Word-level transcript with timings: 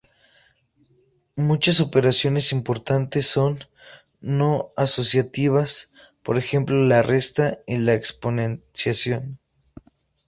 Muchas 1.35 1.79
operaciones 1.79 2.53
importantes 2.53 3.27
son 3.27 3.59
"no 4.19 4.71
asociativas," 4.75 5.93
por 6.23 6.39
ejemplo 6.39 6.75
la 6.83 7.03
resta 7.03 7.59
y 7.67 7.77
la 7.77 7.93
exponenciación. 7.93 9.37